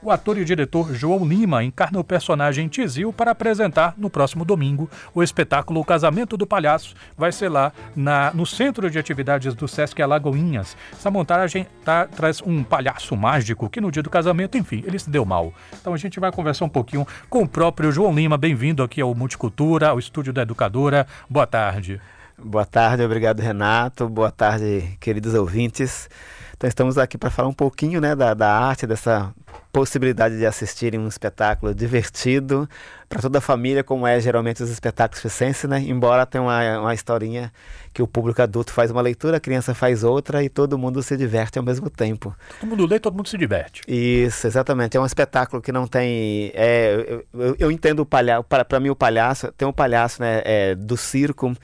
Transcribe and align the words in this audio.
O 0.00 0.12
ator 0.12 0.38
e 0.38 0.44
diretor 0.44 0.94
João 0.94 1.26
Lima 1.26 1.64
encarna 1.64 1.98
o 1.98 2.04
personagem 2.04 2.68
Tizil 2.68 3.12
para 3.12 3.32
apresentar 3.32 3.94
no 3.96 4.08
próximo 4.08 4.44
domingo 4.44 4.88
o 5.12 5.24
espetáculo 5.24 5.80
O 5.80 5.84
Casamento 5.84 6.36
do 6.36 6.46
Palhaço. 6.46 6.94
Vai 7.16 7.32
ser 7.32 7.48
lá 7.48 7.72
na, 7.96 8.32
no 8.32 8.46
Centro 8.46 8.88
de 8.88 8.96
Atividades 8.96 9.56
do 9.56 9.66
Sesc 9.66 10.00
Alagoinhas. 10.00 10.76
Essa 10.92 11.10
montagem 11.10 11.66
tá, 11.84 12.06
traz 12.06 12.40
um 12.40 12.62
palhaço 12.62 13.16
mágico 13.16 13.68
que 13.68 13.80
no 13.80 13.90
dia 13.90 14.04
do 14.04 14.08
casamento, 14.08 14.56
enfim, 14.56 14.84
ele 14.86 15.00
se 15.00 15.10
deu 15.10 15.24
mal. 15.24 15.52
Então 15.80 15.92
a 15.92 15.96
gente 15.96 16.20
vai 16.20 16.30
conversar 16.30 16.64
um 16.64 16.68
pouquinho 16.68 17.04
com 17.28 17.42
o 17.42 17.48
próprio 17.48 17.90
João 17.90 18.14
Lima. 18.14 18.38
Bem-vindo 18.38 18.84
aqui 18.84 19.00
ao 19.00 19.12
Multicultura, 19.16 19.88
ao 19.88 19.98
estúdio 19.98 20.32
da 20.32 20.42
Educadora. 20.42 21.08
Boa 21.28 21.44
tarde. 21.44 22.00
Boa 22.40 22.64
tarde, 22.64 23.02
obrigado 23.02 23.40
Renato. 23.40 24.08
Boa 24.08 24.30
tarde, 24.30 24.96
queridos 25.00 25.34
ouvintes. 25.34 26.08
Então 26.56 26.68
estamos 26.68 26.96
aqui 26.96 27.18
para 27.18 27.30
falar 27.30 27.48
um 27.48 27.52
pouquinho 27.52 28.00
né, 28.00 28.14
da, 28.14 28.32
da 28.32 28.48
arte, 28.48 28.86
dessa 28.86 29.34
possibilidade 29.72 30.38
de 30.38 30.46
assistirem 30.46 31.00
um 31.00 31.08
espetáculo 31.08 31.74
divertido 31.74 32.68
para 33.08 33.22
toda 33.22 33.38
a 33.38 33.40
família, 33.40 33.82
como 33.82 34.06
é 34.06 34.20
geralmente 34.20 34.62
os 34.62 34.68
espetáculos 34.68 35.22
circenses, 35.22 35.68
né? 35.68 35.80
Embora 35.80 36.26
tenha 36.26 36.42
uma, 36.42 36.80
uma 36.80 36.94
historinha 36.94 37.50
que 37.92 38.02
o 38.02 38.06
público 38.06 38.42
adulto 38.42 38.72
faz 38.72 38.90
uma 38.90 39.00
leitura, 39.00 39.38
a 39.38 39.40
criança 39.40 39.74
faz 39.74 40.04
outra 40.04 40.44
e 40.44 40.48
todo 40.48 40.76
mundo 40.76 41.02
se 41.02 41.16
diverte 41.16 41.58
ao 41.58 41.64
mesmo 41.64 41.88
tempo. 41.88 42.36
Todo 42.60 42.68
mundo 42.68 42.86
lê, 42.86 43.00
todo 43.00 43.16
mundo 43.16 43.28
se 43.28 43.38
diverte. 43.38 43.82
Isso, 43.88 44.46
exatamente. 44.46 44.96
É 44.96 45.00
um 45.00 45.06
espetáculo 45.06 45.62
que 45.62 45.72
não 45.72 45.86
tem. 45.86 46.52
É, 46.54 47.06
eu, 47.08 47.40
eu, 47.40 47.56
eu 47.58 47.70
entendo 47.70 48.00
o 48.00 48.06
palhaço. 48.06 48.44
Para 48.44 48.78
mim, 48.78 48.90
o 48.90 48.96
palhaço 48.96 49.50
tem 49.52 49.66
um 49.66 49.72
palhaço 49.72 50.20
né, 50.20 50.42
é, 50.44 50.74
do 50.74 50.96
circo 50.96 51.54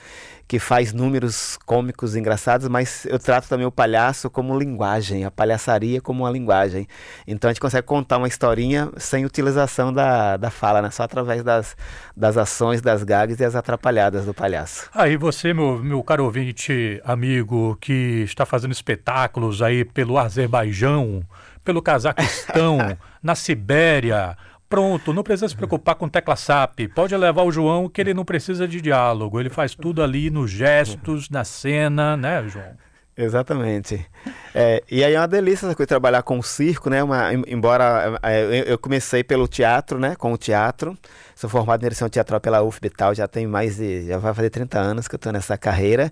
que 0.46 0.58
faz 0.58 0.92
números 0.92 1.58
cômicos 1.64 2.14
engraçados, 2.14 2.68
mas 2.68 3.06
eu 3.06 3.18
trato 3.18 3.48
também 3.48 3.66
o 3.66 3.72
palhaço 3.72 4.28
como 4.28 4.58
linguagem, 4.58 5.24
a 5.24 5.30
palhaçaria 5.30 6.00
como 6.00 6.24
uma 6.24 6.30
linguagem. 6.30 6.86
Então 7.26 7.48
a 7.48 7.52
gente 7.52 7.60
consegue 7.60 7.86
contar 7.86 8.18
uma 8.18 8.28
historinha 8.28 8.90
sem 8.96 9.24
utilização 9.24 9.92
da, 9.92 10.36
da 10.36 10.50
fala, 10.50 10.82
né? 10.82 10.90
só 10.90 11.02
através 11.04 11.33
das, 11.42 11.76
das 12.16 12.36
ações, 12.36 12.80
das 12.80 13.02
gags 13.02 13.40
e 13.40 13.44
as 13.44 13.54
atrapalhadas 13.54 14.26
do 14.26 14.34
palhaço. 14.34 14.88
Aí 14.94 15.16
você, 15.16 15.52
meu, 15.52 15.82
meu 15.82 16.02
caro 16.02 16.24
ouvinte, 16.24 17.00
amigo, 17.04 17.76
que 17.80 18.22
está 18.22 18.44
fazendo 18.46 18.72
espetáculos 18.72 19.62
aí 19.62 19.84
pelo 19.84 20.18
Azerbaijão, 20.18 21.22
pelo 21.64 21.82
Cazaquistão, 21.82 22.78
na 23.22 23.34
Sibéria, 23.34 24.36
Pronto, 24.68 25.12
não 25.12 25.22
precisa 25.22 25.48
se 25.48 25.54
preocupar 25.54 25.94
com 25.94 26.08
tecla 26.08 26.34
SAP. 26.34 26.88
Pode 26.94 27.16
levar 27.16 27.42
o 27.42 27.52
João 27.52 27.88
que 27.88 28.00
ele 28.00 28.12
não 28.12 28.24
precisa 28.24 28.66
de 28.66 28.80
diálogo. 28.80 29.38
Ele 29.38 29.50
faz 29.50 29.72
tudo 29.72 30.02
ali 30.02 30.30
nos 30.30 30.50
gestos, 30.50 31.30
na 31.30 31.44
cena, 31.44 32.16
né, 32.16 32.42
João? 32.48 32.76
Exatamente. 33.16 34.04
É, 34.52 34.82
e 34.90 35.04
aí 35.04 35.14
é 35.14 35.20
uma 35.20 35.28
delícia 35.28 35.66
essa 35.66 35.74
coisa 35.76 35.86
trabalhar 35.86 36.22
com 36.22 36.36
o 36.38 36.42
circo, 36.42 36.90
né? 36.90 37.00
Uma, 37.02 37.32
embora 37.46 38.18
é, 38.22 38.64
eu 38.66 38.76
comecei 38.76 39.22
pelo 39.22 39.46
teatro, 39.46 40.00
né? 40.00 40.16
Com 40.16 40.32
o 40.32 40.36
teatro. 40.36 40.98
Sou 41.36 41.48
formado 41.48 41.80
em 41.80 41.84
direção 41.84 42.08
teatral 42.08 42.40
pela 42.40 42.62
UFB 42.62 42.90
tal, 42.90 43.14
já 43.14 43.28
tem 43.28 43.46
mais 43.46 43.76
de. 43.76 44.06
já 44.06 44.18
vai 44.18 44.34
fazer 44.34 44.50
30 44.50 44.78
anos 44.78 45.06
que 45.06 45.14
eu 45.14 45.16
estou 45.16 45.32
nessa 45.32 45.56
carreira. 45.56 46.10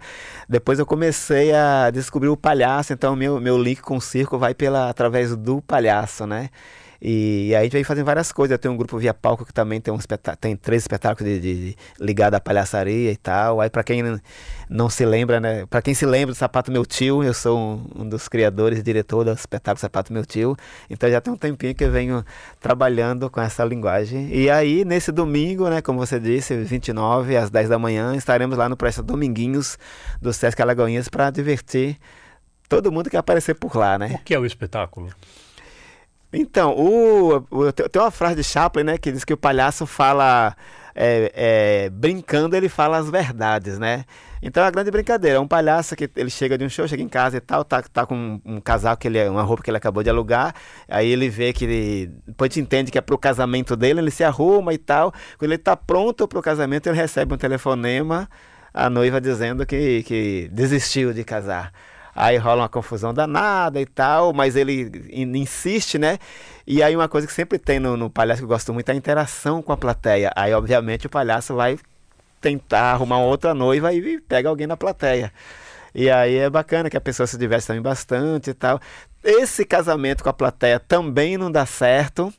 Depois 0.49 0.79
eu 0.79 0.87
comecei 0.87 1.53
a 1.53 1.91
descobrir 1.91 2.29
o 2.29 2.37
palhaço, 2.37 2.93
então 2.93 3.17
meu, 3.17 3.41
meu 3.41 3.59
link 3.59 3.81
com 3.81 3.97
o 3.97 4.01
circo 4.01 4.39
vai 4.39 4.55
pela, 4.55 4.89
através 4.89 5.35
do 5.37 5.61
palhaço, 5.63 6.25
né? 6.27 6.51
E, 7.05 7.49
e 7.49 7.55
aí 7.57 7.63
a 7.63 7.63
gente 7.65 7.73
vem 7.73 7.83
fazendo 7.83 8.05
várias 8.05 8.31
coisas. 8.31 8.53
Eu 8.53 8.59
tenho 8.59 8.73
um 8.73 8.77
grupo 8.77 8.97
Via 8.97 9.13
Palco 9.13 9.45
que 9.45 9.53
também 9.53 9.81
tem, 9.81 9.93
um 9.93 9.99
tem 10.41 10.55
três 10.55 10.85
espetáculos 10.85 11.41
de, 11.41 11.75
de, 11.75 12.23
à 12.23 12.41
palhaçaria 12.41 13.11
e 13.11 13.17
tal. 13.17 13.61
Aí 13.61 13.69
para 13.69 13.83
quem 13.83 14.21
não 14.71 14.89
se 14.89 15.05
lembra, 15.05 15.41
né? 15.41 15.67
Para 15.67 15.83
quem 15.83 15.95
se 15.95 16.07
lembra 16.07 16.33
do 16.33 16.37
Sapato 16.37 16.71
Meu 16.71 16.87
Tio, 16.87 17.25
eu 17.25 17.35
sou 17.35 17.59
um, 17.59 18.03
um 18.03 18.09
dos 18.09 18.29
criadores 18.29 18.79
e 18.79 18.83
diretor 18.83 19.25
do 19.25 19.33
espetáculo 19.33 19.81
Sapato 19.81 20.13
Meu 20.13 20.25
Tio. 20.25 20.57
Então 20.89 21.11
já 21.11 21.21
tem 21.21 21.33
um 21.33 21.37
tempinho 21.37 21.75
que 21.75 21.83
eu 21.83 21.91
venho 21.91 22.25
trabalhando 22.61 23.29
com 23.29 23.41
essa 23.41 23.65
linguagem. 23.65 24.29
E 24.33 24.49
aí, 24.49 24.85
nesse 24.85 25.11
domingo, 25.11 25.69
né, 25.69 25.83
como 25.83 25.99
você 25.99 26.21
disse, 26.21 26.57
29 26.57 27.37
às 27.37 27.51
10 27.51 27.69
da 27.69 27.81
manhã, 27.81 28.15
estaremos 28.15 28.57
lá 28.57 28.69
no 28.69 28.77
Presta 28.77 29.03
Dominguinhos 29.03 29.77
do 30.21 30.33
Sesc 30.33 30.63
Alagoinhas 30.63 31.09
para 31.09 31.31
divertir 31.31 31.99
todo 32.69 32.93
mundo 32.93 33.11
que 33.11 33.17
aparecer 33.17 33.55
por 33.55 33.77
lá, 33.77 33.99
né? 33.99 34.19
O 34.21 34.25
que 34.25 34.35
é 34.35 34.39
o 34.39 34.47
espetáculo? 34.47 35.11
Então, 36.33 36.75
o, 36.77 37.45
o, 37.51 37.73
tem 37.73 38.01
uma 38.01 38.11
frase 38.11 38.37
de 38.37 38.45
Chaplin, 38.45 38.85
né, 38.85 38.99
que 38.99 39.13
diz 39.13 39.25
que 39.25 39.35
o 39.35 39.37
palhaço 39.37 39.85
fala, 39.85 40.57
é, 40.95 41.33
é, 41.35 41.91
brincando, 41.91 42.57
ele 42.57 42.69
fala 42.69 42.97
as 42.99 43.11
verdades, 43.11 43.79
né? 43.79 44.05
Então 44.43 44.63
é 44.63 44.67
uma 44.67 44.73
grande 44.73 44.91
brincadeira. 44.91 45.37
É 45.37 45.41
um 45.41 45.47
palhaço 45.47 45.95
que 45.95 46.11
ele 46.17 46.31
chega 46.31 46.59
de 46.59 46.65
um 46.65 46.69
show, 46.69 46.87
chega 46.89 47.03
em 47.03 47.09
casa 47.09 47.37
e 47.37 47.41
tal, 47.41 47.65
tá, 47.65 47.81
tá 47.83 48.05
com 48.05 48.17
um, 48.17 48.41
um 48.45 48.61
que 48.97 49.07
ele, 49.07 49.29
uma 49.29 49.43
roupa 49.43 49.63
que 49.63 49.71
ele 49.71 49.77
acabou 49.77 50.03
de 50.03 50.11
alugar. 50.11 50.55
Aí 50.89 51.09
ele 51.09 51.29
vê 51.29 51.53
que 51.53 51.65
ele. 51.65 52.11
Depois 52.27 52.51
te 52.51 52.61
entende 52.61 52.91
que 52.91 52.99
é 52.99 53.01
pro 53.01 53.17
casamento 53.17 53.77
dele, 53.77 54.01
ele 54.01 54.11
se 54.11 54.25
arruma 54.25 54.75
e 54.75 54.79
tal. 54.79 55.13
Quando 55.39 55.53
ele 55.53 55.59
tá 55.59 55.77
pronto 55.77 56.27
pro 56.27 56.43
casamento, 56.43 56.89
ele 56.89 56.97
recebe 56.97 57.33
um 57.35 57.39
telefonema, 57.39 58.29
a 58.75 58.91
noiva 58.91 59.21
dizendo 59.21 59.65
que, 59.65 60.03
que 60.03 60.49
desistiu 60.53 61.13
de 61.13 61.23
casar. 61.23 61.73
Aí 62.15 62.37
rola 62.37 62.63
uma 62.63 62.69
confusão 62.69 63.15
danada 63.15 63.81
e 63.81 63.87
tal, 63.87 64.33
mas 64.33 64.55
ele 64.55 64.91
insiste, 65.13 65.99
né? 65.99 66.19
E 66.67 66.83
aí 66.83 66.95
uma 66.95 67.09
coisa 67.09 67.27
que 67.27 67.33
sempre 67.33 67.59
tem 67.59 67.81
no, 67.81 67.97
no 67.97 68.11
palhaço 68.11 68.41
que 68.41 68.45
eu 68.45 68.49
gosto 68.49 68.73
muito 68.73 68.89
é 68.89 68.93
a 68.93 68.97
interação 68.97 69.63
com 69.63 69.73
a 69.73 69.77
plateia. 69.77 70.31
Aí, 70.37 70.53
obviamente, 70.53 71.07
o 71.07 71.11
palhaço 71.11 71.55
vai 71.55 71.79
tentar 72.41 72.93
arrumar 72.93 73.19
outra 73.21 73.55
noiva 73.55 73.93
e 73.95 74.21
pega 74.21 74.49
alguém 74.49 74.67
na 74.67 74.77
plateia. 74.77 75.33
E 75.95 76.11
aí 76.11 76.37
é 76.37 76.51
bacana 76.51 76.91
que 76.91 76.97
a 76.97 77.01
pessoa 77.01 77.27
se 77.27 77.39
diverte 77.39 77.67
também 77.67 77.83
bastante 77.83 78.51
e 78.51 78.55
tal. 78.55 78.81
Esse 79.23 79.65
casamento 79.65 80.23
com 80.23 80.29
a 80.29 80.33
plateia 80.33 80.81
também 80.81 81.37
não 81.39 81.51
dá 81.51 81.65
certo. 81.65 82.33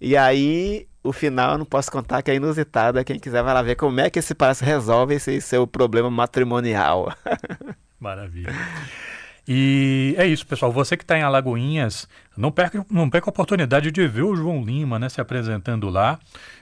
E 0.00 0.16
aí 0.16 0.86
o 1.02 1.12
final 1.12 1.52
eu 1.52 1.58
não 1.58 1.66
posso 1.66 1.90
contar 1.90 2.22
que 2.22 2.30
é 2.30 2.34
inusitado. 2.34 3.02
Quem 3.04 3.18
quiser 3.18 3.42
vai 3.42 3.54
lá 3.54 3.62
ver 3.62 3.76
como 3.76 4.00
é 4.00 4.10
que 4.10 4.18
esse 4.18 4.34
palhaço 4.34 4.64
resolve 4.64 5.14
esse 5.14 5.40
seu 5.40 5.66
problema 5.66 6.10
matrimonial. 6.10 7.14
Maravilha. 8.00 8.52
E 9.46 10.14
é 10.16 10.26
isso, 10.26 10.46
pessoal. 10.46 10.72
Você 10.72 10.96
que 10.96 11.04
está 11.04 11.18
em 11.18 11.22
Alagoinhas, 11.22 12.08
não 12.36 12.50
perca, 12.50 12.84
não 12.90 13.08
perca 13.08 13.28
a 13.28 13.32
oportunidade 13.32 13.90
de 13.90 14.06
ver 14.06 14.22
o 14.22 14.34
João 14.34 14.62
Lima 14.62 14.98
né, 14.98 15.08
se 15.08 15.20
apresentando 15.20 15.88
lá. 15.88 16.18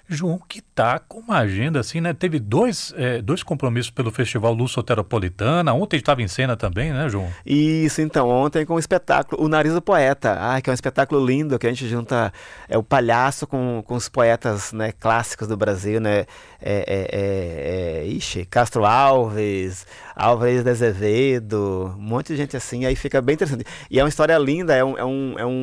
João, 0.09 0.38
que 0.47 0.60
tá 0.60 0.99
com 0.99 1.21
uma 1.21 1.38
agenda 1.38 1.81
assim, 1.81 2.00
né? 2.00 2.12
Teve 2.12 2.38
dois, 2.38 2.93
é, 2.97 3.22
dois 3.22 3.43
compromissos 3.43 3.91
pelo 3.91 4.10
Festival 4.10 4.53
Luz 4.53 4.72
Soteropolitana. 4.72 5.72
Ontem 5.72 5.97
estava 5.97 6.21
em 6.22 6.28
cena 6.28 6.56
também, 6.56 6.93
né, 6.93 7.09
João? 7.09 7.28
Isso, 7.47 8.03
então, 8.03 8.28
ontem 8.28 8.66
com 8.66 8.75
o 8.75 8.78
espetáculo 8.78 9.43
O 9.43 9.49
Nariz 9.49 9.72
do 9.72 9.81
Poeta. 9.81 10.37
Ah, 10.38 10.60
que 10.60 10.69
é 10.69 10.72
um 10.72 10.75
espetáculo 10.75 11.25
lindo, 11.25 11.59
que 11.59 11.66
a 11.66 11.71
gente 11.71 11.89
junta 11.89 12.33
é, 12.69 12.77
o 12.77 12.83
palhaço 12.83 13.47
com, 13.47 13.83
com 13.87 13.94
os 13.94 14.09
poetas 14.09 14.72
né, 14.72 14.93
clássicos 14.93 15.49
do 15.49 15.56
Brasil, 15.56 16.00
né? 16.00 16.27
É, 16.60 16.84
é, 16.87 17.09
é, 17.12 18.03
é 18.03 18.06
ixi, 18.06 18.44
Castro 18.44 18.84
Alves, 18.84 19.84
Álvares 20.15 20.62
de 20.62 20.71
Azevedo, 20.71 21.93
um 21.99 22.03
monte 22.03 22.28
de 22.28 22.37
gente 22.37 22.56
assim, 22.56 22.84
aí 22.84 22.94
fica 22.94 23.21
bem 23.21 23.34
interessante. 23.34 23.65
E 23.91 23.99
é 23.99 24.03
uma 24.03 24.09
história 24.09 24.37
linda, 24.39 24.75
é 24.75 24.84
um, 24.84 24.97
é 24.97 25.04
um, 25.04 25.34
é 25.39 25.44
um 25.44 25.62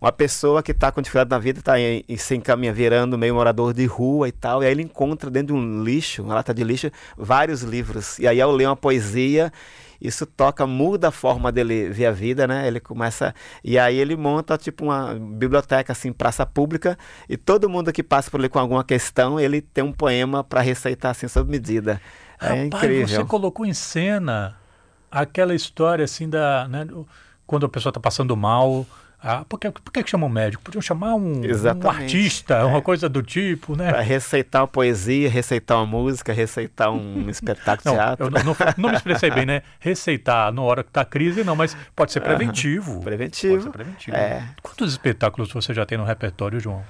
uma 0.00 0.12
pessoa 0.12 0.62
que 0.62 0.72
está 0.72 0.90
com 0.92 1.00
dificuldade 1.00 1.30
na 1.30 1.38
vida, 1.38 1.58
está 1.60 1.74
se 2.16 2.34
encaminha 2.34 2.72
virando 2.72 3.16
meio 3.16 3.34
morador 3.34 3.72
de 3.72 3.86
rua 3.86 4.28
e 4.28 4.32
tal, 4.32 4.62
e 4.62 4.66
aí 4.66 4.72
ele 4.72 4.82
encontra 4.82 5.30
dentro 5.30 5.54
de 5.54 5.60
um 5.60 5.82
lixo, 5.82 6.22
uma 6.22 6.34
lata 6.34 6.52
de 6.52 6.62
lixo, 6.64 6.90
vários 7.16 7.62
livros. 7.62 8.18
E 8.18 8.26
aí 8.26 8.40
ao 8.40 8.52
ler 8.52 8.66
uma 8.66 8.76
poesia, 8.76 9.52
isso 10.00 10.26
toca, 10.26 10.66
muda 10.66 11.08
a 11.08 11.10
forma 11.10 11.50
dele 11.50 11.88
ver 11.88 12.06
a 12.06 12.12
vida, 12.12 12.46
né? 12.46 12.66
Ele 12.66 12.80
começa. 12.80 13.34
E 13.62 13.78
aí 13.78 13.96
ele 13.96 14.16
monta 14.16 14.58
tipo 14.58 14.84
uma 14.84 15.14
biblioteca, 15.14 15.92
assim, 15.92 16.12
praça 16.12 16.44
pública, 16.44 16.98
e 17.28 17.36
todo 17.36 17.68
mundo 17.68 17.92
que 17.92 18.02
passa 18.02 18.30
por 18.30 18.38
ali 18.38 18.48
com 18.48 18.58
alguma 18.58 18.84
questão, 18.84 19.40
ele 19.40 19.60
tem 19.60 19.82
um 19.82 19.92
poema 19.92 20.44
para 20.44 20.60
receitar 20.60 21.12
assim 21.12 21.28
sob 21.28 21.50
medida. 21.50 22.00
É 22.40 22.48
Rapaz, 22.48 22.66
incrível. 22.66 23.08
Você 23.08 23.24
colocou 23.24 23.64
em 23.64 23.72
cena 23.72 24.56
aquela 25.10 25.54
história 25.54 26.04
assim 26.04 26.28
da. 26.28 26.68
Né, 26.68 26.86
quando 27.46 27.66
a 27.66 27.68
pessoa 27.68 27.90
está 27.90 28.00
passando 28.00 28.36
mal 28.36 28.86
ah, 29.26 29.42
por 29.48 29.58
que, 29.58 29.70
por 29.70 29.90
que 29.90 30.06
chamam 30.06 30.28
médico? 30.28 30.62
Podiam 30.62 30.82
chamar 30.82 31.14
um, 31.14 31.40
um 31.40 31.88
artista, 31.88 32.56
é. 32.56 32.64
uma 32.64 32.82
coisa 32.82 33.08
do 33.08 33.22
tipo, 33.22 33.74
né? 33.74 33.90
Para 33.90 34.02
receitar 34.02 34.60
uma 34.60 34.68
poesia, 34.68 35.30
receitar 35.30 35.78
uma 35.78 35.86
música, 35.86 36.30
receitar 36.30 36.90
um 36.90 37.28
espetáculo 37.30 37.96
não, 37.96 38.04
teatro. 38.04 38.26
Eu 38.26 38.30
não, 38.30 38.44
não, 38.44 38.56
não, 38.76 38.90
me 38.90 38.96
expressei 38.96 39.30
bem, 39.30 39.46
né? 39.46 39.62
Receitar 39.80 40.52
na 40.52 40.60
hora 40.60 40.82
que 40.82 40.90
está 40.90 41.06
crise, 41.06 41.42
não, 41.42 41.56
mas 41.56 41.74
pode 41.96 42.12
ser 42.12 42.20
preventivo. 42.20 43.00
Preventivo. 43.00 43.54
Pode 43.54 43.64
ser 43.64 43.70
preventivo. 43.70 44.14
É. 44.14 44.46
Quantos 44.62 44.92
espetáculos 44.92 45.50
você 45.50 45.72
já 45.72 45.86
tem 45.86 45.96
no 45.96 46.04
repertório, 46.04 46.60
João? 46.60 46.84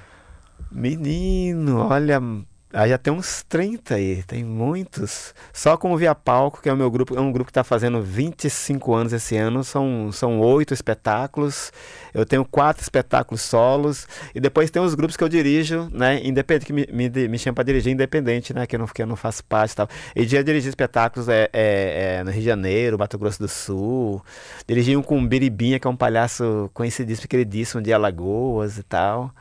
Menino, 0.73 1.87
olha, 1.87 2.21
Ah, 2.77 2.89
já 2.89 2.99
tem 2.99 3.13
uns 3.13 3.45
30 3.45 3.95
aí, 3.95 4.25
tem 4.25 4.43
muitos. 4.43 5.33
Só 5.53 5.77
com 5.77 5.93
o 5.93 5.97
Via 5.97 6.13
Palco, 6.13 6.61
que 6.61 6.69
é 6.69 6.73
o 6.73 6.77
meu 6.77 6.91
grupo, 6.91 7.17
é 7.17 7.21
um 7.21 7.31
grupo 7.31 7.47
que 7.47 7.53
está 7.53 7.63
fazendo 7.63 8.03
25 8.03 8.93
anos 8.93 9.13
esse 9.13 9.37
ano, 9.37 9.63
são, 9.63 10.11
são 10.11 10.41
oito 10.41 10.75
espetáculos. 10.75 11.71
Eu 12.13 12.27
tenho 12.27 12.45
quatro 12.45 12.83
espetáculos 12.83 13.43
solos. 13.43 14.09
E 14.35 14.41
depois 14.41 14.73
tem 14.73 14.83
os 14.83 14.97
grupos 14.97 15.17
que 15.17 15.23
eu 15.23 15.29
dirijo, 15.29 15.89
né? 15.93 16.21
Independente, 16.25 16.67
que 16.67 16.73
me, 16.73 16.85
me, 16.93 17.29
me 17.29 17.39
chamam 17.39 17.55
para 17.55 17.63
dirigir 17.63 17.93
independente, 17.93 18.53
né? 18.53 18.67
Que 18.67 18.75
eu 18.75 18.81
não, 18.81 18.87
que 18.89 19.03
eu 19.03 19.07
não 19.07 19.15
faço 19.15 19.45
parte 19.45 19.71
e 19.71 19.77
tal. 19.77 19.89
E 20.17 20.27
já 20.27 20.43
dirigi 20.43 20.69
espetáculos 20.69 21.29
é, 21.29 21.49
é, 21.53 22.17
é, 22.19 22.25
no 22.25 22.33
Rio 22.33 22.41
de 22.41 22.47
Janeiro, 22.47 22.99
Mato 22.99 23.17
Grosso 23.17 23.39
do 23.39 23.47
Sul. 23.49 24.21
Dirigi 24.67 24.97
um 24.97 25.03
com 25.03 25.17
o 25.23 25.25
Biribinha, 25.25 25.79
que 25.79 25.87
é 25.87 25.91
um 25.91 25.97
palhaço 25.97 26.69
conhecidíssimo, 26.75 27.29
queridíssimo 27.29 27.81
de 27.81 27.93
Alagoas 27.93 28.79
e 28.79 28.83
tal. 28.83 29.33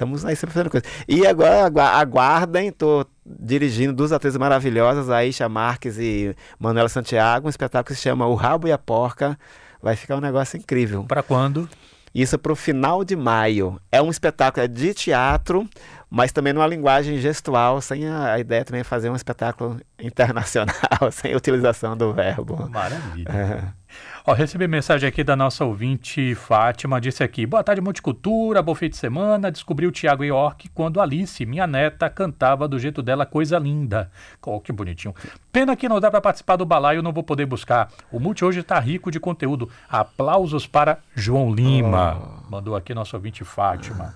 Estamos 0.00 0.24
aí 0.24 0.34
sempre 0.34 0.54
fazendo 0.54 0.70
coisa. 0.70 0.86
E 1.06 1.26
agora 1.26 1.68
aguardem, 1.90 2.68
estou 2.68 3.04
dirigindo 3.22 3.92
duas 3.92 4.12
atrizes 4.12 4.38
maravilhosas, 4.38 5.10
Aisha 5.10 5.46
Marques 5.46 5.98
e 5.98 6.34
Manuela 6.58 6.88
Santiago, 6.88 7.46
um 7.46 7.50
espetáculo 7.50 7.94
que 7.94 7.94
se 7.94 8.08
chama 8.08 8.26
O 8.26 8.34
Rabo 8.34 8.66
e 8.66 8.72
a 8.72 8.78
Porca. 8.78 9.38
Vai 9.82 9.96
ficar 9.96 10.16
um 10.16 10.20
negócio 10.20 10.56
incrível. 10.56 11.04
Para 11.04 11.22
quando? 11.22 11.68
Isso 12.14 12.38
para 12.38 12.50
o 12.50 12.56
final 12.56 13.04
de 13.04 13.14
maio. 13.14 13.78
É 13.92 14.00
um 14.00 14.10
espetáculo 14.10 14.66
de 14.66 14.94
teatro, 14.94 15.68
mas 16.08 16.32
também 16.32 16.54
numa 16.54 16.66
linguagem 16.66 17.18
gestual, 17.18 17.78
sem 17.82 18.06
a, 18.06 18.32
a 18.32 18.38
ideia 18.38 18.64
também 18.64 18.80
de 18.80 18.88
fazer 18.88 19.10
um 19.10 19.16
espetáculo 19.16 19.78
internacional, 20.00 21.12
sem 21.12 21.34
a 21.34 21.36
utilização 21.36 21.94
do 21.94 22.14
verbo. 22.14 22.70
Maravilha. 22.70 23.28
É. 23.28 23.80
Ó, 24.26 24.34
recebi 24.34 24.68
mensagem 24.68 25.08
aqui 25.08 25.24
da 25.24 25.34
nossa 25.34 25.64
ouvinte 25.64 26.34
Fátima, 26.34 27.00
disse 27.00 27.24
aqui, 27.24 27.46
boa 27.46 27.64
tarde 27.64 27.80
Multicultura, 27.80 28.60
bom 28.60 28.74
fim 28.74 28.90
de 28.90 28.96
semana, 28.96 29.50
descobri 29.50 29.86
o 29.86 29.90
Tiago 29.90 30.22
York 30.22 30.68
quando 30.74 31.00
Alice, 31.00 31.46
minha 31.46 31.66
neta, 31.66 32.10
cantava 32.10 32.68
do 32.68 32.78
jeito 32.78 33.02
dela, 33.02 33.24
coisa 33.24 33.58
linda. 33.58 34.10
Oh, 34.44 34.60
que 34.60 34.72
bonitinho. 34.72 35.14
Pena 35.50 35.74
que 35.74 35.88
não 35.88 35.98
dá 35.98 36.10
para 36.10 36.20
participar 36.20 36.56
do 36.56 36.66
balaio, 36.66 37.02
não 37.02 37.14
vou 37.14 37.22
poder 37.22 37.46
buscar. 37.46 37.90
O 38.12 38.20
Multi 38.20 38.44
hoje 38.44 38.60
está 38.60 38.78
rico 38.78 39.10
de 39.10 39.18
conteúdo. 39.18 39.70
Aplausos 39.88 40.66
para 40.66 40.98
João 41.14 41.54
Lima, 41.54 42.18
oh. 42.20 42.50
mandou 42.50 42.76
aqui 42.76 42.92
nosso 42.92 43.16
ouvinte 43.16 43.42
Fátima. 43.42 44.14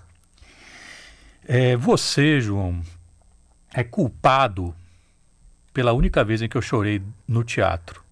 É, 1.48 1.76
você, 1.76 2.42
João, 2.42 2.82
é 3.72 3.82
culpado 3.82 4.74
pela 5.72 5.92
única 5.92 6.22
vez 6.22 6.42
em 6.42 6.48
que 6.48 6.58
eu 6.58 6.62
chorei 6.62 7.00
no 7.26 7.42
teatro 7.42 8.03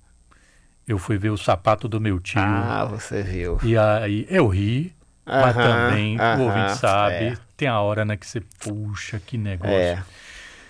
eu 0.87 0.99
fui 0.99 1.17
ver 1.17 1.31
o 1.31 1.37
sapato 1.37 1.89
do 1.89 2.01
meu 2.01 2.19
tio. 2.21 2.41
Ah, 2.41 2.85
você 2.85 3.23
viu. 3.23 3.59
E 3.63 3.77
aí 3.77 4.27
eu 4.29 4.49
ri, 4.49 4.95
mas 5.25 5.55
também 5.55 6.19
o 6.19 6.43
ouvinte 6.43 6.77
sabe, 6.77 7.15
é. 7.15 7.37
tem 7.57 7.69
a 7.69 7.81
hora 7.81 8.05
né, 8.05 8.17
que 8.17 8.27
você 8.27 8.41
puxa, 8.61 9.21
que 9.25 9.39
negócio. 9.39 9.75
É. 9.75 10.03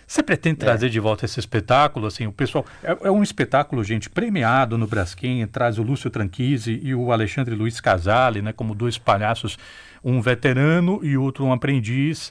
Você 0.06 0.22
pretende 0.22 0.56
trazer 0.56 0.86
é. 0.86 0.88
de 0.90 1.00
volta 1.00 1.24
esse 1.24 1.40
espetáculo? 1.40 2.06
Assim, 2.06 2.26
o 2.26 2.32
pessoal 2.32 2.66
é, 2.84 2.94
é, 3.04 3.10
um 3.10 3.22
espetáculo, 3.22 3.82
gente, 3.82 4.10
premiado 4.10 4.76
no 4.76 4.86
Braskem, 4.86 5.46
traz 5.46 5.78
o 5.78 5.82
Lúcio 5.82 6.10
Tranquise 6.10 6.78
e 6.82 6.94
o 6.94 7.10
Alexandre 7.12 7.54
Luiz 7.54 7.80
Casale, 7.80 8.42
né, 8.42 8.52
como 8.52 8.74
dois 8.74 8.98
palhaços, 8.98 9.56
um 10.04 10.20
veterano 10.20 11.00
e 11.02 11.16
outro 11.16 11.46
um 11.46 11.52
aprendiz. 11.52 12.30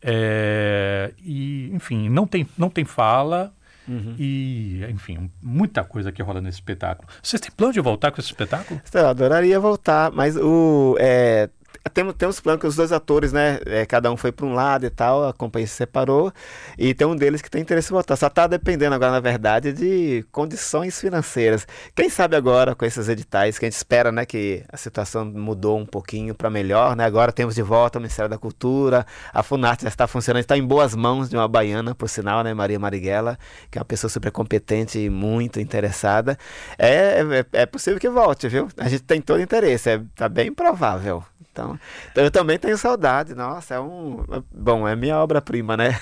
É, 0.00 1.12
e, 1.22 1.70
enfim, 1.74 2.08
não 2.08 2.26
tem, 2.26 2.48
não 2.56 2.70
tem 2.70 2.86
fala, 2.86 3.52
Uhum. 3.90 4.14
E, 4.16 4.84
enfim, 4.88 5.28
muita 5.42 5.82
coisa 5.82 6.12
que 6.12 6.22
rola 6.22 6.40
nesse 6.40 6.58
espetáculo. 6.58 7.08
Vocês 7.20 7.40
têm 7.40 7.50
plano 7.50 7.72
de 7.72 7.80
voltar 7.80 8.12
com 8.12 8.20
esse 8.20 8.28
espetáculo? 8.28 8.80
Eu 8.94 9.08
adoraria 9.08 9.58
voltar, 9.58 10.12
mas 10.12 10.36
o. 10.36 10.96
É, 11.00 11.50
temos, 11.94 12.14
temos 12.14 12.40
plano 12.40 12.58
que 12.58 12.66
os 12.66 12.76
dois 12.76 12.92
atores, 12.92 13.32
né? 13.32 13.58
É, 13.64 13.86
cada 13.86 14.10
um 14.12 14.16
foi 14.16 14.30
para 14.30 14.44
um 14.44 14.52
lado 14.52 14.84
e 14.84 14.90
tal, 14.90 15.28
a 15.28 15.32
companhia 15.32 15.66
se 15.66 15.74
separou. 15.74 16.32
E 16.78 16.92
tem 16.94 17.06
um 17.06 17.16
deles 17.16 17.40
que 17.40 17.50
tem 17.50 17.62
interesse 17.62 17.90
em 17.90 17.94
voltar. 17.94 18.16
Só 18.16 18.26
está 18.26 18.46
dependendo 18.46 18.94
agora, 18.94 19.12
na 19.12 19.20
verdade, 19.20 19.72
de 19.72 20.24
condições 20.30 21.00
financeiras. 21.00 21.66
Quem 21.94 22.10
sabe 22.10 22.36
agora, 22.36 22.74
com 22.74 22.84
esses 22.84 23.08
editais, 23.08 23.58
que 23.58 23.64
a 23.64 23.68
gente 23.68 23.76
espera, 23.76 24.12
né? 24.12 24.26
Que 24.26 24.62
a 24.70 24.76
situação 24.76 25.24
mudou 25.24 25.78
um 25.78 25.86
pouquinho 25.86 26.34
para 26.34 26.50
melhor, 26.50 26.94
né? 26.94 27.04
Agora 27.04 27.32
temos 27.32 27.54
de 27.54 27.62
volta 27.62 27.98
o 27.98 28.02
Ministério 28.02 28.28
da 28.28 28.38
Cultura, 28.38 29.06
a 29.32 29.42
Funarte 29.42 29.84
já 29.84 29.88
está 29.88 30.06
funcionando, 30.06 30.42
está 30.42 30.56
em 30.56 30.64
boas 30.64 30.94
mãos 30.94 31.30
de 31.30 31.36
uma 31.36 31.48
baiana, 31.48 31.94
por 31.94 32.08
sinal, 32.08 32.44
né? 32.44 32.52
Maria 32.52 32.78
Marighella, 32.78 33.38
que 33.70 33.78
é 33.78 33.80
uma 33.80 33.86
pessoa 33.86 34.10
super 34.10 34.30
competente 34.30 34.98
e 34.98 35.08
muito 35.08 35.58
interessada. 35.60 36.38
É, 36.78 37.20
é, 37.20 37.60
é 37.62 37.66
possível 37.66 37.98
que 37.98 38.08
volte, 38.08 38.48
viu? 38.48 38.68
A 38.76 38.88
gente 38.88 39.02
tem 39.02 39.20
todo 39.20 39.40
interesse, 39.40 39.90
é, 39.90 40.02
tá 40.14 40.28
bem 40.28 40.52
provável. 40.52 41.24
Então, 41.52 41.78
eu 42.14 42.30
também 42.30 42.58
tenho 42.58 42.78
saudade. 42.78 43.34
Nossa, 43.34 43.74
é 43.74 43.80
um. 43.80 44.24
Bom, 44.52 44.86
é 44.86 44.94
minha 44.94 45.18
obra-prima, 45.18 45.76
né? 45.76 45.98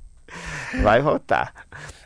Vai 0.82 1.02
voltar. 1.02 1.52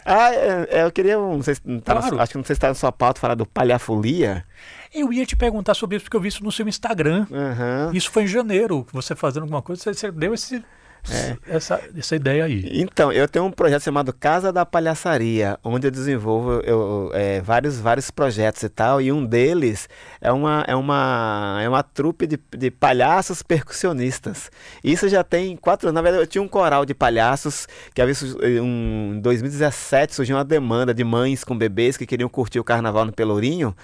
Ah, 0.05 0.35
é, 0.35 0.69
é, 0.71 0.85
eu 0.85 0.93
queria. 0.93 1.17
Não 1.17 1.43
sei, 1.43 1.55
tá 1.83 1.97
claro. 1.97 2.21
acho 2.21 2.33
que 2.33 2.39
não 2.39 2.45
sei 2.45 2.55
se 2.55 2.59
está 2.59 2.69
na 2.69 2.75
sua 2.75 2.93
pauta 2.93 3.21
falar 3.21 3.35
do 3.35 3.47
Palhafolia. 3.47 4.45
Eu 4.93 5.13
ia 5.13 5.27
te 5.27 5.35
perguntar 5.35 5.75
sobre 5.75 5.97
isso 5.97 6.05
porque 6.05 6.17
eu 6.17 6.21
vi 6.21 6.29
isso 6.29 6.45
no 6.45 6.53
seu 6.53 6.69
Instagram. 6.69 7.27
Uhum. 7.31 7.93
Isso 7.93 8.11
foi 8.11 8.25
em 8.25 8.27
janeiro, 8.27 8.87
você 8.93 9.15
fazendo 9.15 9.43
alguma 9.43 9.63
coisa, 9.63 9.93
você 9.93 10.11
deu 10.11 10.35
esse 10.35 10.65
é. 11.11 11.37
essa, 11.49 11.81
essa 11.97 12.17
ideia 12.17 12.45
aí. 12.45 12.69
Então, 12.73 13.13
eu 13.13 13.29
tenho 13.29 13.45
um 13.45 13.51
projeto 13.51 13.83
chamado 13.83 14.13
Casa 14.13 14.53
da 14.53 14.65
Palhaçaria, 14.65 15.59
onde 15.63 15.87
eu 15.87 15.91
desenvolvo 15.91 16.61
eu, 16.61 17.11
é, 17.13 17.41
vários, 17.41 17.79
vários 17.79 18.11
projetos 18.11 18.63
e 18.63 18.69
tal, 18.69 19.01
e 19.01 19.13
um 19.13 19.25
deles 19.25 19.89
é 20.21 20.33
uma, 20.33 20.65
é 20.67 20.75
uma, 20.75 21.61
é 21.63 21.69
uma 21.69 21.83
trupe 21.83 22.27
de, 22.27 22.39
de 22.57 22.71
palhaços 22.71 23.43
percussionistas. 23.43 24.51
Isso 24.83 25.09
já 25.09 25.23
tem 25.23 25.57
quatro 25.57 25.89
anos. 25.89 25.95
Na 25.95 26.03
verdade, 26.03 26.25
eu 26.25 26.27
tinha 26.27 26.43
um 26.43 26.49
coral 26.49 26.85
de 26.85 26.95
palhaços 26.95 27.67
que 27.95 28.01
havia 28.01 28.15
um, 28.63 29.15
em 29.17 29.21
2017 29.21 30.15
surgiu 30.15 30.37
uma 30.37 30.45
demanda 30.45 30.95
de 30.95 31.05
mães 31.05 31.45
com 31.45 31.57
bebês 31.57 31.97
que 31.97 32.07
queriam 32.07 32.29
curtir 32.29 32.59
o 32.59 32.65
carnaval 32.65 33.05
no 33.05 33.13
Pelourinho, 33.13 33.75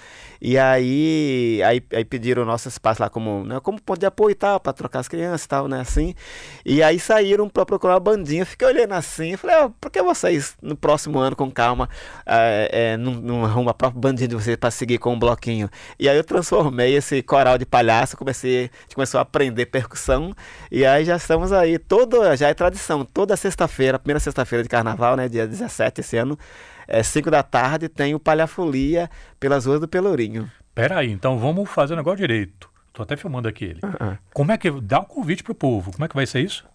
e 0.41 0.57
aí, 0.57 1.61
aí, 1.63 1.83
aí 1.93 2.03
pediram 2.03 2.41
o 2.41 2.45
nosso 2.45 2.67
espaço 2.67 3.01
lá 3.01 3.09
como, 3.09 3.45
né, 3.45 3.59
como 3.59 3.79
ponto 3.79 3.99
de 3.99 4.05
apoio 4.05 4.31
e 4.31 4.35
tal, 4.35 4.59
para 4.59 4.73
trocar 4.73 4.99
as 4.99 5.07
crianças 5.07 5.45
e 5.45 5.47
tal, 5.47 5.67
né, 5.67 5.81
assim. 5.81 6.15
E 6.65 6.81
aí 6.81 6.97
saíram 7.11 7.49
para 7.49 7.65
procurar 7.65 7.95
uma 7.95 7.99
bandinha. 7.99 8.45
Fiquei 8.45 8.65
olhando 8.65 8.93
assim, 8.93 9.35
falei, 9.35 9.57
oh, 9.65 9.69
por 9.69 9.91
que 9.91 10.01
vocês 10.01 10.55
no 10.61 10.77
próximo 10.77 11.19
ano, 11.19 11.35
com 11.35 11.51
calma, 11.51 11.89
é, 12.25 12.69
é, 12.71 12.97
não, 12.97 13.13
não 13.15 13.43
arrumam 13.43 13.69
a 13.69 13.73
própria 13.73 13.99
bandinha 13.99 14.29
de 14.29 14.35
vocês 14.35 14.55
para 14.55 14.71
seguir 14.71 14.97
com 14.97 15.13
um 15.13 15.19
bloquinho? 15.19 15.69
E 15.99 16.07
aí 16.07 16.15
eu 16.15 16.23
transformei 16.23 16.95
esse 16.95 17.21
coral 17.21 17.57
de 17.57 17.65
palhaço, 17.65 18.15
comecei, 18.15 18.71
a 18.89 18.95
começou 18.95 19.17
a 19.17 19.23
aprender 19.23 19.65
percussão, 19.65 20.33
e 20.71 20.85
aí 20.85 21.03
já 21.03 21.17
estamos 21.17 21.51
aí, 21.51 21.77
todo, 21.77 22.33
já 22.37 22.47
é 22.47 22.53
tradição, 22.53 23.03
toda 23.03 23.35
sexta-feira, 23.35 23.99
primeira 23.99 24.19
sexta-feira 24.19 24.63
de 24.63 24.69
carnaval, 24.69 25.17
né, 25.17 25.27
dia 25.27 25.45
17 25.45 25.99
esse 25.99 26.15
ano, 26.15 26.39
é 26.87 27.03
5 27.03 27.29
da 27.29 27.43
tarde, 27.43 27.89
tem 27.89 28.15
o 28.15 28.19
Palhafolia 28.19 29.09
pelas 29.37 29.65
ruas 29.65 29.81
do 29.81 29.87
Pelourinho. 29.87 30.49
Peraí, 30.73 31.11
então 31.11 31.37
vamos 31.37 31.69
fazer 31.69 31.93
o 31.93 31.97
negócio 31.97 32.19
direito. 32.19 32.70
Tô 32.93 33.03
até 33.03 33.15
filmando 33.15 33.47
aqui 33.47 33.65
ele. 33.65 33.79
Uh 33.83 33.89
-uh. 33.89 34.17
Como 34.33 34.51
é 34.51 34.57
que. 34.57 34.69
Dá 34.69 34.99
um 34.99 35.05
convite 35.05 35.43
pro 35.43 35.55
povo. 35.55 35.91
Como 35.91 36.05
é 36.05 36.07
que 36.07 36.15
vai 36.15 36.25
ser 36.25 36.41
isso? 36.41 36.65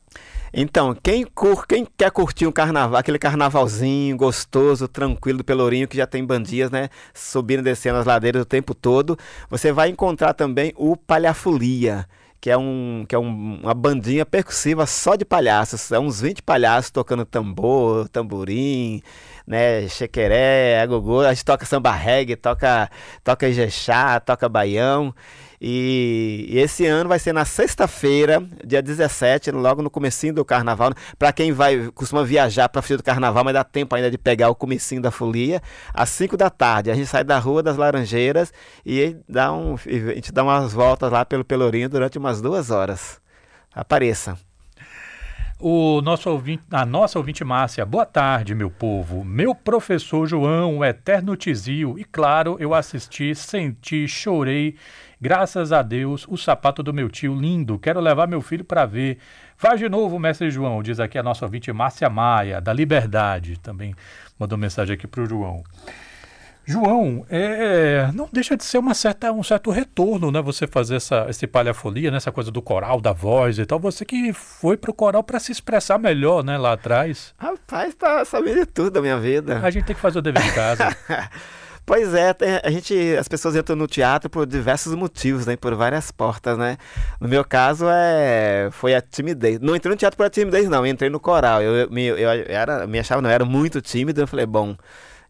Então, 0.52 0.96
quem, 1.02 1.24
cur, 1.24 1.66
quem 1.66 1.86
quer 1.96 2.10
curtir 2.10 2.46
um 2.46 2.52
carnaval, 2.52 2.98
aquele 2.98 3.18
carnavalzinho 3.18 4.16
gostoso, 4.16 4.88
tranquilo 4.88 5.38
do 5.38 5.44
Pelourinho, 5.44 5.86
que 5.86 5.96
já 5.96 6.06
tem 6.06 6.24
bandias, 6.24 6.70
né? 6.70 6.88
Subindo 7.12 7.60
e 7.60 7.64
descendo 7.64 7.98
as 7.98 8.06
ladeiras 8.06 8.42
o 8.42 8.46
tempo 8.46 8.74
todo, 8.74 9.18
você 9.50 9.72
vai 9.72 9.90
encontrar 9.90 10.32
também 10.32 10.72
o 10.76 10.96
Palhafolia 10.96 12.06
que 12.46 12.50
é, 12.50 12.56
um, 12.56 13.04
que 13.08 13.14
é 13.14 13.18
um, 13.18 13.60
uma 13.62 13.74
bandinha 13.74 14.24
percussiva 14.24 14.86
só 14.86 15.16
de 15.16 15.24
palhaços. 15.24 15.90
É 15.90 15.98
uns 15.98 16.20
20 16.20 16.42
palhaços 16.42 16.92
tocando 16.92 17.24
tambor, 17.24 18.08
tamborim, 18.08 19.02
né, 19.44 19.88
chequeré, 19.88 20.80
agogô. 20.80 21.22
A 21.22 21.34
gente 21.34 21.44
toca 21.44 21.66
samba 21.66 21.90
reggae, 21.90 22.36
toca, 22.36 22.88
toca 23.24 23.48
ijexá, 23.48 24.20
toca 24.20 24.48
baião. 24.48 25.12
E, 25.60 26.46
e 26.48 26.58
esse 26.58 26.86
ano 26.86 27.08
vai 27.08 27.18
ser 27.18 27.32
na 27.32 27.44
sexta-feira, 27.44 28.42
dia 28.64 28.82
17, 28.82 29.50
logo 29.50 29.82
no 29.82 29.90
comecinho 29.90 30.34
do 30.34 30.44
carnaval. 30.44 30.92
Para 31.18 31.32
quem 31.32 31.52
vai 31.52 31.90
costuma 31.94 32.24
viajar 32.24 32.68
para 32.68 32.82
fio 32.82 32.96
do 32.96 33.02
carnaval, 33.02 33.44
mas 33.44 33.54
dá 33.54 33.64
tempo 33.64 33.94
ainda 33.94 34.10
de 34.10 34.18
pegar 34.18 34.50
o 34.50 34.54
comecinho 34.54 35.00
da 35.00 35.10
folia, 35.10 35.62
às 35.92 36.08
5 36.10 36.36
da 36.36 36.50
tarde. 36.50 36.90
A 36.90 36.94
gente 36.94 37.06
sai 37.06 37.24
da 37.24 37.38
Rua 37.38 37.62
das 37.62 37.76
Laranjeiras 37.76 38.52
e 38.84 39.16
dá 39.28 39.52
um, 39.52 39.74
a 39.74 40.14
gente 40.14 40.32
dá 40.32 40.42
umas 40.42 40.72
voltas 40.72 41.10
lá 41.10 41.24
pelo 41.24 41.44
Pelourinho 41.44 41.88
durante 41.88 42.18
umas 42.18 42.40
duas 42.40 42.70
horas. 42.70 43.20
Apareça. 43.74 44.45
O 45.58 46.02
nosso 46.02 46.28
ouvinte, 46.28 46.62
a 46.70 46.84
nossa 46.84 47.18
ouvinte 47.18 47.42
Márcia, 47.42 47.86
boa 47.86 48.04
tarde, 48.04 48.54
meu 48.54 48.70
povo. 48.70 49.24
Meu 49.24 49.54
professor 49.54 50.26
João, 50.26 50.78
o 50.78 50.84
eterno 50.84 51.34
Tizio, 51.34 51.98
e 51.98 52.04
claro, 52.04 52.56
eu 52.60 52.74
assisti, 52.74 53.34
senti, 53.34 54.06
chorei 54.06 54.76
Graças 55.18 55.72
a 55.72 55.80
Deus, 55.80 56.26
o 56.28 56.36
sapato 56.36 56.82
do 56.82 56.92
meu 56.92 57.08
tio, 57.08 57.34
lindo. 57.34 57.78
Quero 57.78 58.00
levar 58.00 58.28
meu 58.28 58.42
filho 58.42 58.62
para 58.62 58.84
ver. 58.84 59.16
Faz 59.56 59.80
de 59.80 59.88
novo, 59.88 60.18
mestre 60.18 60.50
João, 60.50 60.82
diz 60.82 61.00
aqui 61.00 61.16
a 61.16 61.22
nossa 61.22 61.46
ouvinte 61.46 61.72
Márcia 61.72 62.10
Maia, 62.10 62.60
da 62.60 62.70
Liberdade. 62.70 63.58
Também 63.58 63.94
mandou 64.38 64.58
mensagem 64.58 64.92
aqui 64.92 65.06
para 65.06 65.22
o 65.22 65.26
João. 65.26 65.64
João, 66.68 67.24
é, 67.30 68.10
não 68.12 68.28
deixa 68.32 68.56
de 68.56 68.64
ser 68.64 68.78
uma 68.78 68.92
certa, 68.92 69.30
um 69.30 69.42
certo 69.42 69.70
retorno, 69.70 70.32
né? 70.32 70.42
Você 70.42 70.66
fazer 70.66 70.96
essa, 70.96 71.24
esse 71.28 71.46
palhafolia, 71.46 72.10
né? 72.10 72.16
essa 72.16 72.32
coisa 72.32 72.50
do 72.50 72.60
coral, 72.60 73.00
da 73.00 73.12
voz 73.12 73.56
e 73.60 73.64
tal. 73.64 73.78
Você 73.78 74.04
que 74.04 74.32
foi 74.32 74.76
pro 74.76 74.92
coral 74.92 75.22
para 75.22 75.38
se 75.38 75.52
expressar 75.52 75.96
melhor, 75.96 76.42
né? 76.42 76.58
Lá 76.58 76.72
atrás. 76.72 77.32
Rapaz, 77.38 77.94
tá 77.94 78.24
sabendo 78.24 78.60
de 78.60 78.66
tudo 78.66 78.90
da 78.90 79.00
minha 79.00 79.16
vida. 79.16 79.60
A 79.62 79.70
gente 79.70 79.84
tem 79.84 79.94
que 79.94 80.02
fazer 80.02 80.18
o 80.18 80.22
dever 80.22 80.42
de 80.42 80.52
casa. 80.52 80.96
Pois 81.86 82.12
é, 82.14 82.34
a 82.64 82.68
gente, 82.68 83.16
as 83.16 83.28
pessoas 83.28 83.54
entram 83.54 83.76
no 83.76 83.86
teatro 83.86 84.28
por 84.28 84.44
diversos 84.44 84.92
motivos, 84.96 85.46
né? 85.46 85.54
Por 85.54 85.72
várias 85.76 86.10
portas, 86.10 86.58
né? 86.58 86.78
No 87.20 87.28
meu 87.28 87.44
caso, 87.44 87.86
é, 87.88 88.68
foi 88.72 88.92
a 88.92 89.00
timidez. 89.00 89.60
Não 89.60 89.76
entrei 89.76 89.92
no 89.92 89.96
teatro 89.96 90.16
por 90.16 90.26
a 90.26 90.28
timidez, 90.28 90.68
não. 90.68 90.84
Eu 90.84 90.86
entrei 90.90 91.08
no 91.08 91.20
coral. 91.20 91.62
Eu, 91.62 91.76
eu, 91.76 91.88
eu, 91.96 92.18
eu 92.18 92.28
era, 92.48 92.88
me 92.88 92.98
achava, 92.98 93.22
não, 93.22 93.30
eu 93.30 93.34
era 93.34 93.44
muito 93.44 93.80
tímido. 93.80 94.20
Eu 94.20 94.26
falei, 94.26 94.44
bom, 94.44 94.76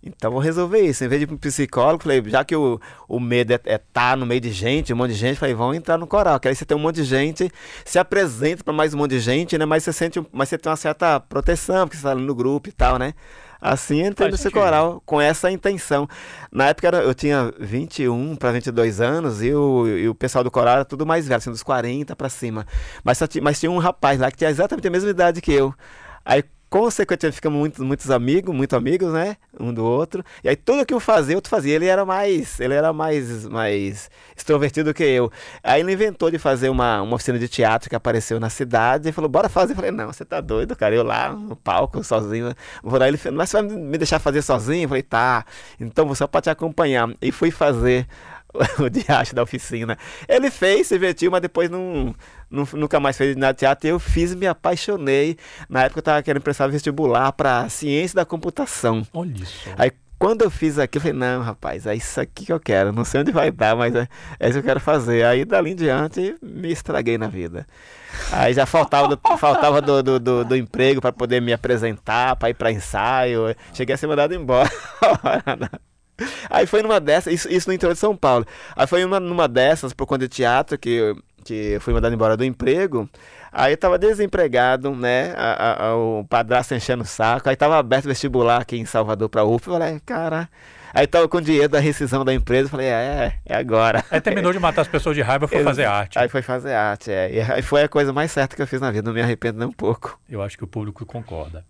então 0.06 0.30
vou 0.30 0.40
resolver 0.40 0.80
isso. 0.80 1.04
Em 1.04 1.08
vez 1.08 1.20
de 1.20 1.25
ir 1.25 1.26
para 1.26 1.34
um 1.34 1.38
psicólogo, 1.38 2.02
falei, 2.02 2.22
já 2.26 2.44
que 2.44 2.54
o, 2.54 2.80
o 3.08 3.18
medo 3.18 3.52
é 3.52 3.56
estar 3.56 3.70
é 3.70 3.78
tá 3.78 4.16
no 4.16 4.25
meio 4.25 4.40
de 4.40 4.52
gente, 4.52 4.92
um 4.92 4.96
monte 4.96 5.12
de 5.12 5.18
gente, 5.18 5.38
falei, 5.38 5.54
vamos 5.54 5.76
entrar 5.76 5.98
no 5.98 6.06
coral. 6.06 6.38
Que 6.38 6.48
aí 6.48 6.54
você 6.54 6.64
tem 6.64 6.76
um 6.76 6.80
monte 6.80 6.96
de 6.96 7.04
gente, 7.04 7.50
se 7.84 7.98
apresenta 7.98 8.62
para 8.62 8.72
mais 8.72 8.94
um 8.94 8.98
monte 8.98 9.10
de 9.10 9.20
gente, 9.20 9.58
né? 9.58 9.64
Mas 9.64 9.84
você 9.84 9.92
sente, 9.92 10.25
mas 10.32 10.48
você 10.48 10.58
tem 10.58 10.70
uma 10.70 10.76
certa 10.76 11.18
proteção, 11.18 11.86
porque 11.86 11.96
você 11.96 12.00
está 12.00 12.12
ali 12.12 12.22
no 12.22 12.34
grupo 12.34 12.68
e 12.68 12.72
tal, 12.72 12.98
né? 12.98 13.14
Assim 13.60 14.04
entrei 14.04 14.30
nesse 14.30 14.50
coral 14.50 15.02
com 15.04 15.20
essa 15.20 15.50
intenção. 15.50 16.06
Na 16.52 16.68
época 16.68 16.88
eu 16.98 17.14
tinha 17.14 17.52
21 17.58 18.36
para 18.36 18.52
22 18.52 19.00
anos 19.00 19.42
e 19.42 19.52
o, 19.52 19.88
e 19.88 20.08
o 20.08 20.14
pessoal 20.14 20.44
do 20.44 20.50
coral 20.50 20.76
era 20.76 20.84
tudo 20.84 21.06
mais 21.06 21.26
velho, 21.26 21.38
assim, 21.38 21.50
dos 21.50 21.62
40 21.62 22.14
para 22.14 22.28
cima. 22.28 22.66
Mas, 23.02 23.18
mas 23.42 23.58
tinha 23.58 23.72
um 23.72 23.78
rapaz 23.78 24.20
lá 24.20 24.30
que 24.30 24.36
tinha 24.36 24.50
exatamente 24.50 24.86
a 24.86 24.90
mesma 24.90 25.10
idade 25.10 25.40
que 25.40 25.52
eu. 25.52 25.75
Aí 26.25 26.44
consequentemente 26.68 27.37
ficamos 27.37 27.58
muito, 27.58 27.85
muitos 27.85 28.11
amigos, 28.11 28.54
muito 28.54 28.76
amigos, 28.76 29.12
né, 29.12 29.37
um 29.58 29.73
do 29.73 29.85
outro. 29.85 30.25
E 30.42 30.49
aí 30.49 30.56
tudo 30.56 30.85
que 30.85 30.92
eu 30.92 31.00
fazia, 31.00 31.37
outro 31.37 31.50
fazia. 31.50 31.75
Ele 31.75 31.87
era 31.87 32.04
mais, 32.04 32.61
ele 32.61 32.75
era 32.75 32.92
mais, 32.92 33.46
mais 33.46 34.11
extrovertido 34.37 34.92
que 34.92 35.04
eu. 35.04 35.30
Aí 35.62 35.80
ele 35.80 35.92
inventou 35.92 36.30
de 36.30 36.38
fazer 36.38 36.68
uma, 36.68 37.02
uma 37.02 37.14
oficina 37.16 37.38
de 37.38 37.49
teatro 37.49 37.88
que 37.88 37.96
apareceu 37.96 38.38
na 38.40 38.50
cidade 38.50 39.08
e 39.08 39.12
falou: 39.12 39.28
"Bora 39.30 39.49
fazer". 39.49 39.73
Eu 39.73 39.76
falei: 39.76 39.90
"Não, 39.90 40.12
você 40.12 40.25
tá 40.25 40.40
doido, 40.40 40.76
cara? 40.76 40.94
Eu 40.94 41.02
lá 41.02 41.32
no 41.32 41.56
palco 41.56 42.02
sozinho". 42.02 42.54
Vou 42.82 42.99
lá 42.99 43.08
ele, 43.08 43.18
mas 43.32 43.50
você 43.50 43.62
vai 43.62 43.76
me 43.76 43.99
deixar 43.99 44.18
fazer 44.18 44.42
sozinho? 44.42 44.85
Eu 44.85 44.88
falei: 44.88 45.02
"Tá". 45.02 45.44
Então 45.80 46.06
você 46.06 46.26
pode 46.26 46.44
te 46.44 46.50
acompanhar. 46.50 47.08
E 47.23 47.32
fui 47.32 47.50
fazer 47.50 48.06
o 48.78 48.88
diacho 48.88 49.35
da 49.35 49.42
oficina. 49.42 49.99
Ele 50.28 50.50
fez, 50.50 50.87
se 50.88 50.94
divertiu, 50.94 51.30
mas 51.30 51.40
depois 51.40 51.70
não, 51.70 52.14
nunca 52.50 53.00
mais 53.00 53.16
fez 53.16 53.36
nada 53.36 53.52
de 53.52 53.60
teatro. 53.60 53.88
Eu 53.88 53.98
fiz 53.98 54.32
e 54.32 54.36
me 54.36 54.46
apaixonei. 54.46 55.36
Na 55.68 55.84
época 55.84 55.98
eu 55.98 56.02
estava 56.02 56.22
querendo 56.22 56.42
prestar 56.42 56.66
vestibular 56.68 57.32
para 57.32 57.68
ciência 57.68 58.16
da 58.16 58.24
computação. 58.24 59.06
Olha 59.12 59.34
isso. 59.34 59.68
Aí 59.76 59.90
quando 60.18 60.42
eu 60.42 60.50
fiz 60.50 60.78
aquilo, 60.78 61.04
eu 61.04 61.12
falei, 61.12 61.28
não, 61.28 61.42
rapaz, 61.42 61.86
é 61.86 61.94
isso 61.94 62.18
aqui 62.20 62.46
que 62.46 62.52
eu 62.52 62.58
quero. 62.58 62.92
Não 62.92 63.04
sei 63.04 63.20
onde 63.20 63.32
vai 63.32 63.50
dar, 63.50 63.76
mas 63.76 63.94
é, 63.94 64.08
é 64.40 64.48
isso 64.48 64.54
que 64.54 64.58
eu 64.60 64.62
quero 64.62 64.80
fazer. 64.80 65.24
Aí 65.24 65.44
dali 65.44 65.72
em 65.72 65.76
diante 65.76 66.36
me 66.42 66.72
estraguei 66.72 67.18
na 67.18 67.28
vida. 67.28 67.66
Aí 68.32 68.54
já 68.54 68.64
faltava 68.64 69.14
do, 69.14 69.20
faltava 69.36 69.82
do, 69.82 70.02
do, 70.02 70.18
do, 70.18 70.44
do 70.44 70.56
emprego 70.56 71.02
para 71.02 71.12
poder 71.12 71.42
me 71.42 71.52
apresentar, 71.52 72.36
para 72.36 72.48
ir 72.50 72.54
para 72.54 72.72
ensaio. 72.72 73.54
Cheguei 73.74 73.94
a 73.94 73.98
ser 73.98 74.06
mandado 74.06 74.34
embora. 74.34 74.70
Aí 76.48 76.66
foi 76.66 76.82
numa 76.82 76.98
dessas, 76.98 77.34
isso, 77.34 77.52
isso 77.52 77.68
no 77.68 77.74
interior 77.74 77.92
de 77.92 78.00
São 78.00 78.16
Paulo. 78.16 78.46
Aí 78.74 78.86
foi 78.86 79.04
uma, 79.04 79.20
numa 79.20 79.46
dessas, 79.46 79.92
por 79.92 80.06
conta 80.06 80.26
de 80.26 80.34
teatro, 80.34 80.78
que, 80.78 81.14
que 81.46 81.72
eu 81.72 81.80
fui 81.80 81.94
mandado 81.94 82.14
embora 82.14 82.36
do 82.36 82.44
emprego. 82.44 83.08
Aí 83.52 83.72
eu 83.72 83.76
tava 83.76 83.98
desempregado, 83.98 84.94
né? 84.94 85.32
A, 85.36 85.86
a, 85.86 85.96
o 85.96 86.24
padrasto 86.28 86.74
enchendo 86.74 87.04
o 87.04 87.06
saco. 87.06 87.48
Aí 87.48 87.56
tava 87.56 87.78
aberto 87.78 88.06
vestibular 88.06 88.60
aqui 88.60 88.76
em 88.76 88.84
Salvador 88.84 89.28
pra 89.28 89.44
UF. 89.44 89.66
Eu 89.66 89.74
falei, 89.74 90.00
cara. 90.04 90.48
Aí 90.92 91.06
tava 91.06 91.28
com 91.28 91.40
dinheiro 91.40 91.68
da 91.68 91.78
rescisão 91.78 92.24
da 92.24 92.34
empresa. 92.34 92.68
Falei, 92.68 92.86
é, 92.86 93.34
é 93.44 93.56
agora. 93.56 94.04
Aí 94.10 94.20
terminou 94.20 94.52
de 94.52 94.58
matar 94.58 94.82
as 94.82 94.88
pessoas 94.88 95.14
de 95.14 95.22
raiva 95.22 95.44
e 95.44 95.48
foi 95.48 95.62
fazer 95.64 95.84
arte. 95.84 96.18
Aí 96.18 96.28
foi 96.28 96.42
fazer 96.42 96.74
arte, 96.74 97.10
é. 97.10 97.32
E 97.32 97.40
aí 97.40 97.62
foi 97.62 97.82
a 97.82 97.88
coisa 97.88 98.12
mais 98.12 98.32
certa 98.32 98.56
que 98.56 98.62
eu 98.62 98.66
fiz 98.66 98.80
na 98.80 98.90
vida. 98.90 99.06
Não 99.06 99.14
me 99.14 99.22
arrependo 99.22 99.58
nem 99.58 99.68
um 99.68 99.72
pouco. 99.72 100.18
Eu 100.28 100.42
acho 100.42 100.56
que 100.56 100.64
o 100.64 100.66
público 100.66 101.04
concorda. 101.06 101.64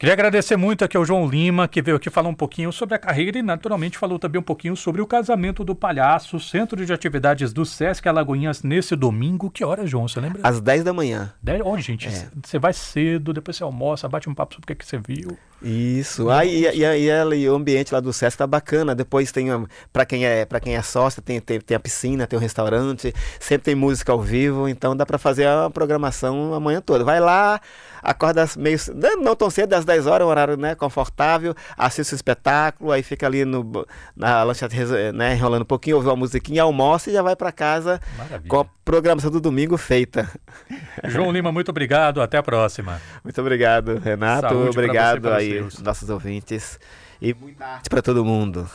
Queria 0.00 0.14
agradecer 0.14 0.56
muito 0.56 0.82
aqui 0.82 0.96
ao 0.96 1.04
João 1.04 1.28
Lima, 1.28 1.68
que 1.68 1.82
veio 1.82 1.98
aqui 1.98 2.08
falar 2.08 2.30
um 2.30 2.34
pouquinho 2.34 2.72
sobre 2.72 2.94
a 2.94 2.98
carreira 2.98 3.38
e, 3.38 3.42
naturalmente, 3.42 3.98
falou 3.98 4.18
também 4.18 4.40
um 4.40 4.42
pouquinho 4.42 4.74
sobre 4.74 5.02
o 5.02 5.06
casamento 5.06 5.62
do 5.62 5.74
palhaço, 5.74 6.40
centro 6.40 6.86
de 6.86 6.90
atividades 6.90 7.52
do 7.52 7.66
Sesc 7.66 8.08
Alagoinhas, 8.08 8.62
nesse 8.62 8.96
domingo. 8.96 9.50
Que 9.50 9.62
hora, 9.62 9.86
João? 9.86 10.08
Você 10.08 10.18
lembra? 10.18 10.40
Às 10.42 10.58
10 10.58 10.84
da 10.84 10.94
manhã. 10.94 11.34
10? 11.42 11.60
Onde, 11.66 11.82
gente? 11.82 12.08
É. 12.08 12.28
Você 12.42 12.58
vai 12.58 12.72
cedo, 12.72 13.34
depois 13.34 13.58
você 13.58 13.62
almoça, 13.62 14.08
bate 14.08 14.26
um 14.26 14.34
papo 14.34 14.54
sobre 14.54 14.72
o 14.72 14.74
que, 14.74 14.82
é 14.82 14.86
você 14.86 14.96
viu. 14.96 15.36
Isso. 15.62 16.30
Ah, 16.30 16.44
e, 16.46 16.64
e, 16.64 16.82
e, 16.82 17.34
e, 17.36 17.48
o 17.50 17.54
ambiente 17.54 17.92
lá 17.92 18.00
do 18.00 18.12
Sesc 18.12 18.38
tá 18.38 18.46
bacana. 18.46 18.94
Depois 18.94 19.30
tem, 19.30 19.48
para 19.92 20.06
quem 20.06 20.24
é 20.24 20.46
para 20.46 20.58
quem 20.58 20.74
é 20.74 20.80
sócio, 20.80 21.20
tem, 21.20 21.38
tem, 21.38 21.60
tem, 21.60 21.76
a 21.76 21.80
piscina, 21.80 22.26
tem 22.26 22.38
o 22.38 22.40
restaurante, 22.40 23.14
sempre 23.38 23.64
tem 23.64 23.74
música 23.74 24.10
ao 24.10 24.20
vivo, 24.22 24.66
então 24.66 24.96
dá 24.96 25.04
para 25.04 25.18
fazer 25.18 25.46
a 25.46 25.68
programação 25.68 26.54
a 26.54 26.60
manhã 26.60 26.80
toda. 26.80 27.04
Vai 27.04 27.20
lá, 27.20 27.60
acorda 28.02 28.48
meio. 28.56 28.78
Não 29.20 29.36
tão 29.36 29.50
cedo, 29.50 29.74
às 29.74 29.84
10 29.90 30.06
horas, 30.06 30.26
um 30.26 30.30
horário 30.30 30.56
né, 30.56 30.76
confortável, 30.76 31.52
assiste 31.76 32.12
o 32.12 32.14
espetáculo, 32.14 32.92
aí 32.92 33.02
fica 33.02 33.26
ali 33.26 33.44
no, 33.44 33.84
na 34.14 34.44
lanchete 34.44 34.76
né, 35.12 35.34
enrolando 35.34 35.62
um 35.62 35.66
pouquinho, 35.66 35.96
ouve 35.96 36.08
uma 36.08 36.16
musiquinha, 36.16 36.62
almoça 36.62 37.10
e 37.10 37.12
já 37.12 37.22
vai 37.22 37.34
para 37.34 37.50
casa 37.50 38.00
Maravilha. 38.16 38.48
com 38.48 38.60
a 38.60 38.64
programação 38.84 39.32
do 39.32 39.40
domingo 39.40 39.76
feita. 39.76 40.30
João 41.04 41.32
Lima, 41.32 41.50
muito 41.50 41.70
obrigado, 41.70 42.22
até 42.22 42.38
a 42.38 42.42
próxima. 42.42 43.00
Muito 43.24 43.40
obrigado, 43.40 43.98
Renato. 43.98 44.48
Saúde 44.48 44.70
obrigado 44.70 45.28
aí, 45.28 45.66
nossos 45.82 46.08
ouvintes. 46.08 46.78
E 47.20 47.34
muita 47.34 47.66
arte 47.66 47.90
para 47.90 48.00
todo 48.00 48.24
mundo. 48.24 48.70